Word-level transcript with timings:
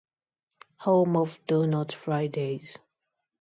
Home 0.77 1.15
of 1.15 1.39
donut 1.45 1.91
Fridays. 1.91 2.79